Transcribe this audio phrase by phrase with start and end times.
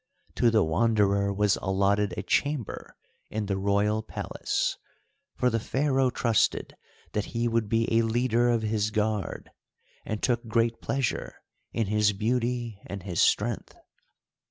[0.33, 2.95] To the Wanderer was allotted a chamber
[3.29, 4.79] in the Royal Palace,
[5.35, 6.75] for the Pharaoh trusted
[7.11, 9.51] that he would be a leader of his Guard,
[10.03, 11.35] and took great pleasure
[11.71, 13.75] in his beauty and his strength.